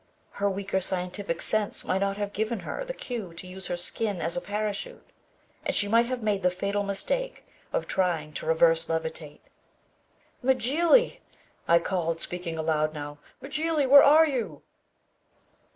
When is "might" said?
1.85-1.99, 5.87-6.07